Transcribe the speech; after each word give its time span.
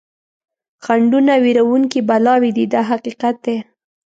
خنډونه 0.83 1.33
وېروونکي 1.43 1.99
بلاوې 2.09 2.51
دي 2.57 2.65
دا 2.73 2.81
حقیقت 2.91 3.35
دی. 3.45 3.57